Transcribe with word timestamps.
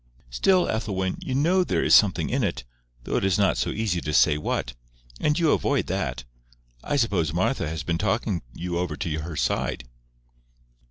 "Still, 0.31 0.67
Ethelwyn, 0.67 1.19
you 1.21 1.35
know 1.35 1.63
there 1.63 1.83
is 1.83 1.93
something 1.93 2.31
in 2.31 2.43
it, 2.43 2.63
though 3.03 3.17
it 3.17 3.23
is 3.23 3.37
not 3.37 3.55
so 3.55 3.69
easy 3.69 4.01
to 4.01 4.13
say 4.13 4.35
what. 4.35 4.73
And 5.19 5.37
you 5.37 5.51
avoid 5.51 5.85
that. 5.85 6.23
I 6.83 6.95
suppose 6.95 7.33
Martha 7.33 7.67
has 7.69 7.83
been 7.83 7.99
talking 7.99 8.41
you 8.51 8.79
over 8.79 8.95
to 8.97 9.19
her 9.19 9.35
side." 9.35 9.87